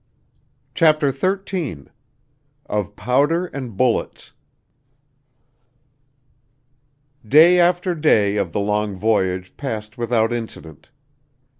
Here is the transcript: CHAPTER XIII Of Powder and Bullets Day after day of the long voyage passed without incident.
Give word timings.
CHAPTER 0.73 1.11
XIII 1.11 1.85
Of 2.65 2.95
Powder 2.95 3.45
and 3.45 3.77
Bullets 3.77 4.33
Day 7.23 7.59
after 7.59 7.93
day 7.93 8.35
of 8.37 8.51
the 8.51 8.61
long 8.61 8.95
voyage 8.97 9.55
passed 9.57 9.99
without 9.99 10.33
incident. 10.33 10.89